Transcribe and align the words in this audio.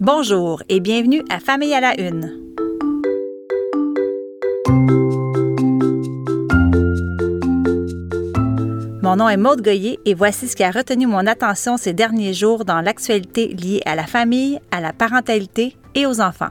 Bonjour 0.00 0.62
et 0.70 0.80
bienvenue 0.80 1.22
à 1.28 1.40
Famille 1.40 1.74
à 1.74 1.80
la 1.82 2.00
Une. 2.00 2.32
Mon 9.02 9.16
nom 9.16 9.28
est 9.28 9.36
Maude 9.36 9.60
Goyer 9.60 9.98
et 10.06 10.14
voici 10.14 10.48
ce 10.48 10.56
qui 10.56 10.64
a 10.64 10.70
retenu 10.70 11.06
mon 11.06 11.26
attention 11.26 11.76
ces 11.76 11.92
derniers 11.92 12.32
jours 12.32 12.64
dans 12.64 12.80
l'actualité 12.80 13.48
liée 13.48 13.82
à 13.84 13.94
la 13.94 14.06
famille, 14.06 14.58
à 14.70 14.80
la 14.80 14.94
parentalité 14.94 15.76
et 15.94 16.06
aux 16.06 16.22
enfants. 16.22 16.48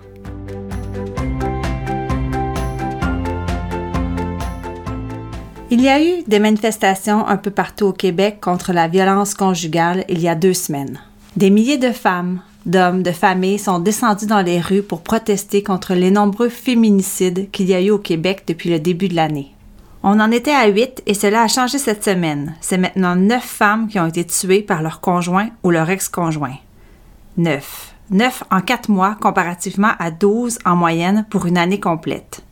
Il 5.71 5.81
y 5.81 5.89
a 5.89 5.99
eu 5.99 6.21
des 6.27 6.37
manifestations 6.37 7.25
un 7.25 7.37
peu 7.37 7.49
partout 7.49 7.87
au 7.87 7.93
Québec 7.93 8.37
contre 8.41 8.73
la 8.73 8.87
violence 8.87 9.33
conjugale 9.33 10.05
il 10.07 10.21
y 10.21 10.29
a 10.29 10.35
deux 10.35 10.53
semaines. 10.53 10.99
Des 11.35 11.49
milliers 11.49 11.79
de 11.79 11.91
femmes, 11.91 12.41
d'hommes, 12.65 13.03
de 13.03 13.11
familles 13.11 13.59
sont 13.59 13.79
descendus 13.79 14.27
dans 14.27 14.41
les 14.41 14.59
rues 14.59 14.83
pour 14.83 15.01
protester 15.01 15.63
contre 15.63 15.93
les 15.93 16.11
nombreux 16.11 16.49
féminicides 16.49 17.49
qu'il 17.51 17.67
y 17.67 17.73
a 17.73 17.81
eu 17.81 17.91
au 17.91 17.99
Québec 17.99 18.43
depuis 18.47 18.69
le 18.69 18.79
début 18.79 19.07
de 19.07 19.15
l'année. 19.15 19.53
On 20.01 20.19
en 20.19 20.31
était 20.31 20.51
à 20.51 20.67
huit 20.67 21.03
et 21.05 21.13
cela 21.13 21.41
a 21.41 21.47
changé 21.47 21.77
cette 21.77 22.03
semaine. 22.03 22.55
C'est 22.61 22.77
maintenant 22.77 23.15
neuf 23.15 23.43
femmes 23.43 23.87
qui 23.87 23.99
ont 23.99 24.07
été 24.07 24.25
tuées 24.25 24.61
par 24.61 24.81
leur 24.81 25.01
conjoint 25.01 25.49
ou 25.63 25.71
leur 25.71 25.89
ex-conjoint. 25.89 26.55
Neuf. 27.37 27.93
Neuf 28.09 28.43
en 28.49 28.61
quatre 28.61 28.89
mois 28.89 29.15
comparativement 29.19 29.91
à 29.99 30.09
douze 30.09 30.57
en 30.65 30.75
moyenne 30.75 31.25
pour 31.29 31.45
une 31.45 31.57
année 31.57 31.79
complète. 31.79 32.43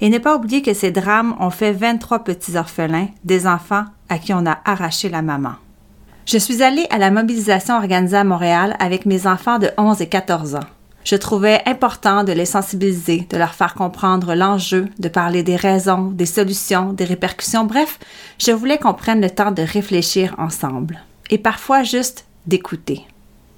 Et 0.00 0.10
ne 0.10 0.18
pas 0.18 0.36
oublier 0.36 0.60
que 0.60 0.74
ces 0.74 0.90
drames 0.90 1.34
ont 1.40 1.50
fait 1.50 1.72
23 1.72 2.24
petits 2.24 2.56
orphelins, 2.56 3.08
des 3.24 3.46
enfants 3.46 3.84
à 4.08 4.18
qui 4.18 4.34
on 4.34 4.46
a 4.46 4.58
arraché 4.64 5.08
la 5.08 5.22
maman. 5.22 5.54
Je 6.26 6.38
suis 6.38 6.62
allée 6.62 6.86
à 6.88 6.96
la 6.96 7.10
mobilisation 7.10 7.76
organisée 7.76 8.16
à 8.16 8.24
Montréal 8.24 8.76
avec 8.78 9.04
mes 9.04 9.26
enfants 9.26 9.58
de 9.58 9.70
11 9.76 10.00
et 10.00 10.08
14 10.08 10.54
ans. 10.54 10.60
Je 11.04 11.16
trouvais 11.16 11.60
important 11.66 12.24
de 12.24 12.32
les 12.32 12.46
sensibiliser, 12.46 13.26
de 13.28 13.36
leur 13.36 13.52
faire 13.52 13.74
comprendre 13.74 14.34
l'enjeu, 14.34 14.88
de 14.98 15.08
parler 15.08 15.42
des 15.42 15.56
raisons, 15.56 16.10
des 16.10 16.24
solutions, 16.24 16.94
des 16.94 17.04
répercussions, 17.04 17.64
bref, 17.64 17.98
je 18.38 18.52
voulais 18.52 18.78
qu'on 18.78 18.94
prenne 18.94 19.20
le 19.20 19.28
temps 19.28 19.50
de 19.50 19.62
réfléchir 19.62 20.34
ensemble. 20.38 21.02
Et 21.28 21.36
parfois 21.36 21.82
juste 21.82 22.24
d'écouter. 22.46 23.02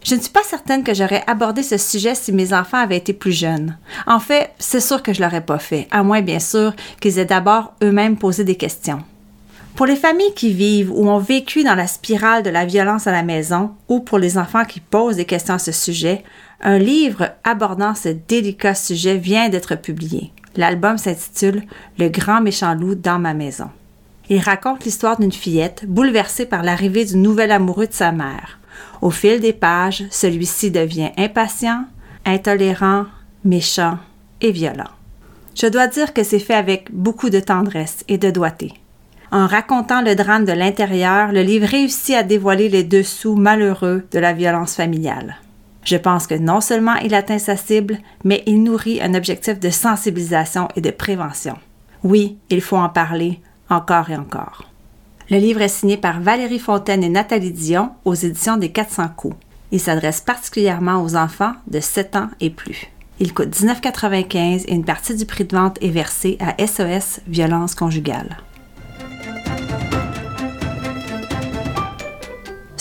Je 0.02 0.16
ne 0.16 0.20
suis 0.20 0.30
pas 0.30 0.42
certaine 0.42 0.82
que 0.82 0.94
j'aurais 0.94 1.22
abordé 1.28 1.62
ce 1.62 1.78
sujet 1.78 2.16
si 2.16 2.32
mes 2.32 2.52
enfants 2.52 2.78
avaient 2.78 2.96
été 2.96 3.12
plus 3.12 3.32
jeunes. 3.32 3.76
En 4.08 4.18
fait, 4.18 4.50
c'est 4.58 4.80
sûr 4.80 5.02
que 5.04 5.12
je 5.12 5.22
l'aurais 5.22 5.40
pas 5.40 5.58
fait, 5.58 5.86
à 5.92 6.02
moins 6.02 6.22
bien 6.22 6.40
sûr 6.40 6.74
qu'ils 7.00 7.20
aient 7.20 7.24
d'abord 7.24 7.74
eux-mêmes 7.82 8.16
posé 8.16 8.42
des 8.42 8.56
questions. 8.56 9.02
Pour 9.76 9.84
les 9.84 9.96
familles 9.96 10.32
qui 10.34 10.54
vivent 10.54 10.90
ou 10.90 11.10
ont 11.10 11.18
vécu 11.18 11.62
dans 11.62 11.74
la 11.74 11.86
spirale 11.86 12.42
de 12.42 12.48
la 12.48 12.64
violence 12.64 13.06
à 13.06 13.12
la 13.12 13.22
maison, 13.22 13.72
ou 13.88 14.00
pour 14.00 14.18
les 14.18 14.38
enfants 14.38 14.64
qui 14.64 14.80
posent 14.80 15.16
des 15.16 15.26
questions 15.26 15.52
à 15.52 15.58
ce 15.58 15.70
sujet, 15.70 16.24
un 16.62 16.78
livre 16.78 17.32
abordant 17.44 17.94
ce 17.94 18.08
délicat 18.08 18.74
sujet 18.74 19.18
vient 19.18 19.50
d'être 19.50 19.74
publié. 19.74 20.32
L'album 20.56 20.96
s'intitule 20.96 21.62
Le 21.98 22.08
grand 22.08 22.40
méchant 22.40 22.74
loup 22.74 22.94
dans 22.94 23.18
ma 23.18 23.34
maison. 23.34 23.68
Il 24.30 24.40
raconte 24.40 24.86
l'histoire 24.86 25.20
d'une 25.20 25.30
fillette 25.30 25.84
bouleversée 25.86 26.46
par 26.46 26.62
l'arrivée 26.62 27.04
du 27.04 27.18
nouvel 27.18 27.52
amoureux 27.52 27.86
de 27.86 27.92
sa 27.92 28.12
mère. 28.12 28.58
Au 29.02 29.10
fil 29.10 29.40
des 29.40 29.52
pages, 29.52 30.04
celui-ci 30.10 30.70
devient 30.70 31.10
impatient, 31.18 31.84
intolérant, 32.24 33.04
méchant 33.44 33.98
et 34.40 34.52
violent. 34.52 34.88
Je 35.54 35.66
dois 35.66 35.86
dire 35.86 36.14
que 36.14 36.22
c'est 36.22 36.38
fait 36.38 36.54
avec 36.54 36.88
beaucoup 36.94 37.28
de 37.28 37.40
tendresse 37.40 38.04
et 38.08 38.16
de 38.16 38.30
doigté. 38.30 38.72
En 39.32 39.46
racontant 39.46 40.02
le 40.02 40.14
drame 40.14 40.44
de 40.44 40.52
l'intérieur, 40.52 41.32
le 41.32 41.42
livre 41.42 41.66
réussit 41.66 42.14
à 42.14 42.22
dévoiler 42.22 42.68
les 42.68 42.84
dessous 42.84 43.34
malheureux 43.34 44.06
de 44.12 44.18
la 44.18 44.32
violence 44.32 44.74
familiale. 44.76 45.36
Je 45.84 45.96
pense 45.96 46.26
que 46.26 46.34
non 46.34 46.60
seulement 46.60 46.96
il 46.96 47.14
atteint 47.14 47.38
sa 47.38 47.56
cible, 47.56 47.98
mais 48.24 48.42
il 48.46 48.62
nourrit 48.62 49.00
un 49.00 49.14
objectif 49.14 49.60
de 49.60 49.70
sensibilisation 49.70 50.68
et 50.76 50.80
de 50.80 50.90
prévention. 50.90 51.56
Oui, 52.02 52.38
il 52.50 52.60
faut 52.60 52.76
en 52.76 52.88
parler 52.88 53.40
encore 53.68 54.10
et 54.10 54.16
encore. 54.16 54.70
Le 55.28 55.38
livre 55.38 55.62
est 55.62 55.68
signé 55.68 55.96
par 55.96 56.20
Valérie 56.20 56.60
Fontaine 56.60 57.02
et 57.02 57.08
Nathalie 57.08 57.52
Dion 57.52 57.90
aux 58.04 58.14
éditions 58.14 58.56
des 58.56 58.70
400 58.70 59.08
coups. 59.16 59.36
Il 59.72 59.80
s'adresse 59.80 60.20
particulièrement 60.20 61.02
aux 61.02 61.16
enfants 61.16 61.54
de 61.66 61.80
7 61.80 62.16
ans 62.16 62.28
et 62.40 62.50
plus. 62.50 62.86
Il 63.18 63.34
coûte 63.34 63.48
19,95 63.48 64.64
et 64.66 64.74
une 64.74 64.84
partie 64.84 65.16
du 65.16 65.24
prix 65.24 65.44
de 65.44 65.56
vente 65.56 65.78
est 65.82 65.88
versée 65.88 66.38
à 66.40 66.64
SOS 66.64 67.20
Violence 67.26 67.74
conjugale. 67.74 68.36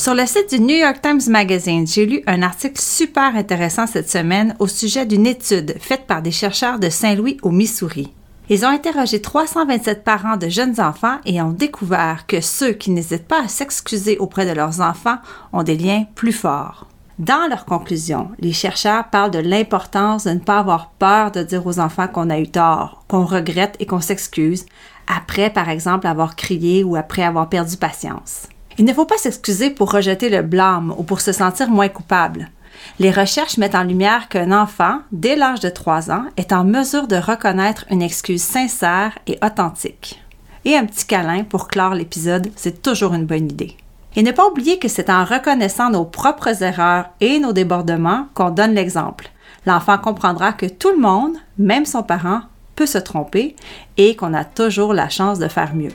Sur 0.05 0.13
le 0.13 0.27
site 0.27 0.51
du 0.51 0.59
New 0.59 0.75
York 0.75 1.01
Times 1.01 1.31
Magazine, 1.31 1.87
j'ai 1.87 2.05
lu 2.05 2.21
un 2.27 2.43
article 2.43 2.79
super 2.79 3.35
intéressant 3.35 3.87
cette 3.87 4.07
semaine 4.07 4.55
au 4.59 4.67
sujet 4.67 5.07
d'une 5.07 5.25
étude 5.25 5.77
faite 5.79 6.05
par 6.05 6.21
des 6.21 6.29
chercheurs 6.29 6.77
de 6.77 6.89
Saint-Louis 6.89 7.39
au 7.41 7.49
Missouri. 7.49 8.13
Ils 8.49 8.65
ont 8.65 8.69
interrogé 8.69 9.19
327 9.19 10.03
parents 10.03 10.37
de 10.37 10.47
jeunes 10.47 10.79
enfants 10.79 11.17
et 11.25 11.41
ont 11.41 11.49
découvert 11.49 12.27
que 12.27 12.39
ceux 12.39 12.73
qui 12.73 12.91
n'hésitent 12.91 13.27
pas 13.27 13.45
à 13.45 13.47
s'excuser 13.47 14.19
auprès 14.19 14.45
de 14.45 14.51
leurs 14.51 14.79
enfants 14.79 15.17
ont 15.51 15.63
des 15.63 15.75
liens 15.75 16.05
plus 16.13 16.33
forts. 16.33 16.85
Dans 17.17 17.47
leur 17.49 17.65
conclusion, 17.65 18.29
les 18.37 18.53
chercheurs 18.53 19.09
parlent 19.09 19.31
de 19.31 19.39
l'importance 19.39 20.25
de 20.25 20.33
ne 20.33 20.37
pas 20.37 20.59
avoir 20.59 20.91
peur 20.99 21.31
de 21.31 21.41
dire 21.41 21.65
aux 21.65 21.79
enfants 21.79 22.07
qu'on 22.07 22.29
a 22.29 22.37
eu 22.37 22.47
tort, 22.47 23.03
qu'on 23.07 23.25
regrette 23.25 23.75
et 23.79 23.87
qu'on 23.87 24.01
s'excuse, 24.01 24.67
après 25.07 25.49
par 25.49 25.67
exemple 25.67 26.05
avoir 26.05 26.35
crié 26.35 26.83
ou 26.83 26.95
après 26.95 27.23
avoir 27.23 27.49
perdu 27.49 27.75
patience. 27.77 28.49
Il 28.77 28.85
ne 28.85 28.93
faut 28.93 29.05
pas 29.05 29.17
s'excuser 29.17 29.69
pour 29.69 29.91
rejeter 29.91 30.29
le 30.29 30.41
blâme 30.41 30.93
ou 30.97 31.03
pour 31.03 31.21
se 31.21 31.31
sentir 31.31 31.69
moins 31.69 31.87
coupable. 31.87 32.49
Les 32.99 33.11
recherches 33.11 33.57
mettent 33.57 33.75
en 33.75 33.83
lumière 33.83 34.27
qu'un 34.27 34.51
enfant, 34.51 34.99
dès 35.11 35.35
l'âge 35.35 35.61
de 35.61 35.69
3 35.69 36.11
ans, 36.11 36.25
est 36.35 36.51
en 36.51 36.65
mesure 36.65 37.07
de 37.07 37.15
reconnaître 37.15 37.85
une 37.89 38.01
excuse 38.01 38.43
sincère 38.43 39.17
et 39.27 39.39
authentique. 39.43 40.21
Et 40.65 40.75
un 40.75 40.85
petit 40.85 41.05
câlin 41.05 41.43
pour 41.43 41.67
clore 41.67 41.93
l'épisode, 41.93 42.51
c'est 42.55 42.81
toujours 42.81 43.13
une 43.13 43.25
bonne 43.25 43.49
idée. 43.49 43.77
Et 44.17 44.23
ne 44.23 44.31
pas 44.31 44.47
oublier 44.47 44.77
que 44.79 44.87
c'est 44.87 45.09
en 45.09 45.23
reconnaissant 45.23 45.89
nos 45.89 46.05
propres 46.05 46.63
erreurs 46.63 47.05
et 47.21 47.39
nos 47.39 47.53
débordements 47.53 48.27
qu'on 48.33 48.49
donne 48.49 48.73
l'exemple. 48.73 49.29
L'enfant 49.65 49.97
comprendra 49.97 50.53
que 50.53 50.65
tout 50.65 50.91
le 50.91 51.01
monde, 51.01 51.35
même 51.57 51.85
son 51.85 52.03
parent, 52.03 52.41
peut 52.75 52.85
se 52.85 52.97
tromper 52.97 53.55
et 53.97 54.15
qu'on 54.15 54.33
a 54.33 54.43
toujours 54.43 54.93
la 54.93 55.09
chance 55.09 55.39
de 55.39 55.47
faire 55.47 55.75
mieux. 55.75 55.93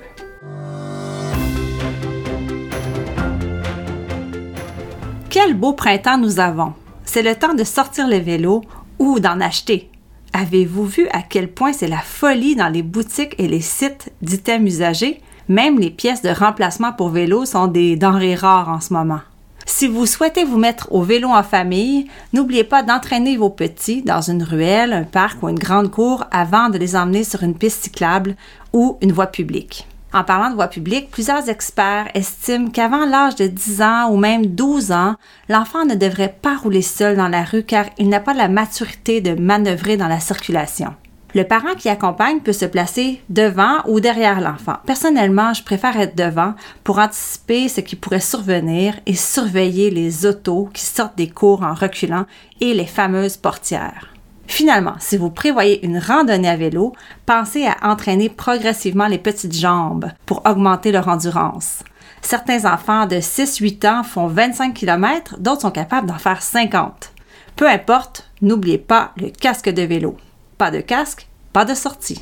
Quel 5.30 5.54
beau 5.54 5.74
printemps 5.74 6.18
nous 6.18 6.40
avons. 6.40 6.72
C'est 7.04 7.22
le 7.22 7.36
temps 7.36 7.54
de 7.54 7.62
sortir 7.62 8.08
le 8.08 8.16
vélo 8.16 8.62
ou 8.98 9.20
d'en 9.20 9.40
acheter. 9.40 9.88
Avez-vous 10.32 10.84
vu 10.84 11.06
à 11.12 11.22
quel 11.22 11.46
point 11.46 11.72
c'est 11.72 11.86
la 11.86 12.00
folie 12.00 12.56
dans 12.56 12.68
les 12.68 12.82
boutiques 12.82 13.36
et 13.38 13.46
les 13.46 13.60
sites 13.60 14.12
d'items 14.22 14.68
usagés? 14.68 15.20
Même 15.48 15.78
les 15.78 15.90
pièces 15.90 16.22
de 16.22 16.30
remplacement 16.30 16.92
pour 16.92 17.10
vélo 17.10 17.44
sont 17.44 17.68
des 17.68 17.94
denrées 17.94 18.34
rares 18.34 18.70
en 18.70 18.80
ce 18.80 18.92
moment. 18.92 19.20
Si 19.66 19.86
vous 19.86 20.04
souhaitez 20.04 20.42
vous 20.42 20.58
mettre 20.58 20.88
au 20.90 21.02
vélo 21.02 21.28
en 21.28 21.44
famille, 21.44 22.08
n'oubliez 22.32 22.64
pas 22.64 22.82
d'entraîner 22.82 23.36
vos 23.36 23.50
petits 23.50 24.02
dans 24.02 24.22
une 24.22 24.42
ruelle, 24.42 24.92
un 24.92 25.04
parc 25.04 25.44
ou 25.44 25.48
une 25.48 25.60
grande 25.60 25.92
cour 25.92 26.24
avant 26.32 26.70
de 26.70 26.78
les 26.78 26.96
emmener 26.96 27.22
sur 27.22 27.44
une 27.44 27.54
piste 27.54 27.84
cyclable 27.84 28.34
ou 28.72 28.98
une 29.00 29.12
voie 29.12 29.28
publique. 29.28 29.86
En 30.12 30.24
parlant 30.24 30.50
de 30.50 30.56
voie 30.56 30.66
publique, 30.66 31.10
plusieurs 31.10 31.48
experts 31.48 32.08
estiment 32.14 32.70
qu'avant 32.70 33.06
l'âge 33.06 33.36
de 33.36 33.46
10 33.46 33.82
ans 33.82 34.10
ou 34.10 34.16
même 34.16 34.46
12 34.46 34.90
ans, 34.90 35.14
l'enfant 35.48 35.84
ne 35.84 35.94
devrait 35.94 36.34
pas 36.42 36.56
rouler 36.56 36.82
seul 36.82 37.16
dans 37.16 37.28
la 37.28 37.44
rue 37.44 37.62
car 37.62 37.86
il 37.96 38.08
n'a 38.08 38.18
pas 38.18 38.34
la 38.34 38.48
maturité 38.48 39.20
de 39.20 39.40
manœuvrer 39.40 39.96
dans 39.96 40.08
la 40.08 40.18
circulation. 40.18 40.94
Le 41.32 41.44
parent 41.44 41.76
qui 41.78 41.88
accompagne 41.88 42.40
peut 42.40 42.52
se 42.52 42.64
placer 42.64 43.22
devant 43.28 43.78
ou 43.86 44.00
derrière 44.00 44.40
l'enfant. 44.40 44.78
Personnellement, 44.84 45.54
je 45.54 45.62
préfère 45.62 45.98
être 46.00 46.16
devant 46.16 46.54
pour 46.82 46.98
anticiper 46.98 47.68
ce 47.68 47.80
qui 47.80 47.94
pourrait 47.94 48.18
survenir 48.18 48.98
et 49.06 49.14
surveiller 49.14 49.90
les 49.90 50.26
autos 50.26 50.68
qui 50.74 50.84
sortent 50.84 51.16
des 51.16 51.30
cours 51.30 51.62
en 51.62 51.74
reculant 51.74 52.26
et 52.60 52.74
les 52.74 52.86
fameuses 52.86 53.36
portières. 53.36 54.08
Finalement, 54.50 54.96
si 54.98 55.16
vous 55.16 55.30
prévoyez 55.30 55.86
une 55.86 55.96
randonnée 55.96 56.48
à 56.48 56.56
vélo, 56.56 56.92
pensez 57.24 57.66
à 57.66 57.76
entraîner 57.88 58.28
progressivement 58.28 59.06
les 59.06 59.16
petites 59.16 59.56
jambes 59.56 60.10
pour 60.26 60.42
augmenter 60.44 60.90
leur 60.90 61.06
endurance. 61.06 61.84
Certains 62.20 62.70
enfants 62.70 63.06
de 63.06 63.16
6-8 63.16 63.88
ans 63.88 64.02
font 64.02 64.26
25 64.26 64.74
km, 64.74 65.36
d'autres 65.38 65.62
sont 65.62 65.70
capables 65.70 66.08
d'en 66.08 66.18
faire 66.18 66.42
50. 66.42 67.12
Peu 67.54 67.68
importe, 67.68 68.28
n'oubliez 68.42 68.78
pas 68.78 69.12
le 69.18 69.30
casque 69.30 69.68
de 69.70 69.82
vélo. 69.82 70.16
Pas 70.58 70.72
de 70.72 70.80
casque, 70.80 71.28
pas 71.52 71.64
de 71.64 71.74
sortie. 71.74 72.20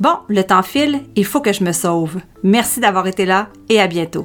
Bon, 0.00 0.16
le 0.28 0.42
temps 0.42 0.62
file, 0.62 1.02
il 1.16 1.26
faut 1.26 1.42
que 1.42 1.52
je 1.52 1.62
me 1.62 1.72
sauve. 1.72 2.18
Merci 2.42 2.80
d'avoir 2.80 3.06
été 3.06 3.26
là 3.26 3.48
et 3.68 3.78
à 3.78 3.86
bientôt. 3.86 4.24